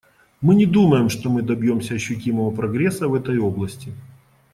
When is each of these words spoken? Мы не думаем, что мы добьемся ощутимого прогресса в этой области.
Мы 0.41 0.55
не 0.55 0.65
думаем, 0.65 1.09
что 1.09 1.29
мы 1.29 1.43
добьемся 1.43 1.93
ощутимого 1.93 2.49
прогресса 2.49 3.07
в 3.07 3.13
этой 3.13 3.37
области. 3.37 3.93